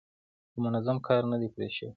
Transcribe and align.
خو 0.51 0.57
منظم 0.65 0.97
کار 1.07 1.23
نه 1.31 1.37
دی 1.41 1.47
پرې 1.53 1.67
شوی. 1.75 1.89